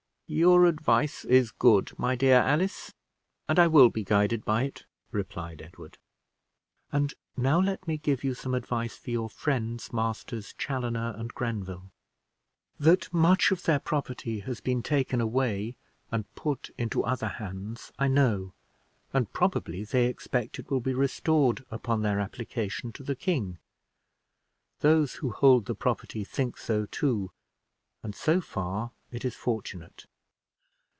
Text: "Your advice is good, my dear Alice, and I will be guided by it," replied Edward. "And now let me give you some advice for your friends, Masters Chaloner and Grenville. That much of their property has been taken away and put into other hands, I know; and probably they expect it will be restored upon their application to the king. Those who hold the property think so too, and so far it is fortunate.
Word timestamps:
"Your 0.33 0.63
advice 0.65 1.25
is 1.25 1.51
good, 1.51 1.91
my 1.97 2.15
dear 2.15 2.37
Alice, 2.37 2.93
and 3.49 3.59
I 3.59 3.67
will 3.67 3.89
be 3.89 4.05
guided 4.05 4.45
by 4.45 4.63
it," 4.63 4.85
replied 5.11 5.61
Edward. 5.61 5.97
"And 6.89 7.13
now 7.35 7.59
let 7.59 7.85
me 7.85 7.97
give 7.97 8.23
you 8.23 8.33
some 8.33 8.53
advice 8.53 8.95
for 8.95 9.11
your 9.11 9.29
friends, 9.29 9.91
Masters 9.91 10.53
Chaloner 10.57 11.13
and 11.19 11.33
Grenville. 11.35 11.91
That 12.79 13.13
much 13.13 13.51
of 13.51 13.63
their 13.63 13.79
property 13.81 14.39
has 14.39 14.61
been 14.61 14.81
taken 14.81 15.19
away 15.19 15.75
and 16.13 16.33
put 16.33 16.69
into 16.77 17.03
other 17.03 17.27
hands, 17.27 17.91
I 17.99 18.07
know; 18.07 18.53
and 19.11 19.33
probably 19.33 19.83
they 19.83 20.05
expect 20.05 20.57
it 20.59 20.71
will 20.71 20.79
be 20.79 20.93
restored 20.93 21.65
upon 21.69 22.03
their 22.03 22.21
application 22.21 22.93
to 22.93 23.03
the 23.03 23.17
king. 23.17 23.57
Those 24.79 25.15
who 25.15 25.31
hold 25.31 25.65
the 25.65 25.75
property 25.75 26.23
think 26.23 26.57
so 26.57 26.85
too, 26.85 27.31
and 28.01 28.15
so 28.15 28.39
far 28.39 28.91
it 29.11 29.25
is 29.25 29.35
fortunate. 29.35 30.05